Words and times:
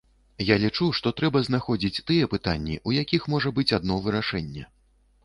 Я 0.45 0.55
лічу, 0.61 0.85
што 0.99 1.11
трэба 1.19 1.41
знаходзіць 1.47 2.03
тыя 2.07 2.29
пытанні, 2.33 2.79
у 2.93 2.95
якіх 3.03 3.29
можа 3.35 3.53
быць 3.59 3.67
адно 3.79 3.99
вырашэнне. 4.07 4.65